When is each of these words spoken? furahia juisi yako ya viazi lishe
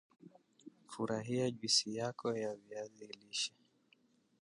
furahia 0.91 1.51
juisi 1.51 1.95
yako 1.95 2.37
ya 2.37 2.55
viazi 2.55 3.07
lishe 3.07 3.53